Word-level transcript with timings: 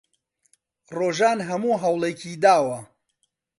ڕۆژان 0.97 1.37
هەموو 1.47 1.81
هەوڵێکی 1.83 2.33
داوە. 2.43 2.79